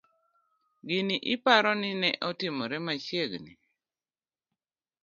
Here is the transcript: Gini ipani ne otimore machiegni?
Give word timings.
Gini 0.87 1.15
ipani 1.33 1.89
ne 2.01 2.09
otimore 2.29 2.77
machiegni? 2.85 3.53